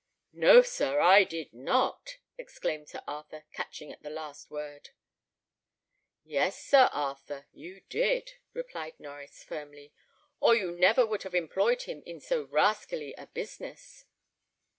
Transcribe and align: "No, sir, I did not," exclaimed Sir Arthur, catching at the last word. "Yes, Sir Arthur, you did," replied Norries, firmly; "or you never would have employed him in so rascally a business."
"No, 0.33 0.63
sir, 0.63 0.99
I 0.99 1.23
did 1.23 1.53
not," 1.53 2.17
exclaimed 2.35 2.89
Sir 2.89 3.01
Arthur, 3.07 3.43
catching 3.53 3.91
at 3.91 4.01
the 4.01 4.09
last 4.09 4.49
word. 4.49 4.89
"Yes, 6.23 6.59
Sir 6.65 6.89
Arthur, 6.91 7.45
you 7.53 7.81
did," 7.81 8.37
replied 8.51 8.97
Norries, 8.97 9.43
firmly; 9.45 9.93
"or 10.39 10.55
you 10.55 10.71
never 10.71 11.05
would 11.05 11.21
have 11.21 11.35
employed 11.35 11.83
him 11.83 12.01
in 12.07 12.19
so 12.19 12.45
rascally 12.45 13.13
a 13.15 13.27
business." 13.27 14.05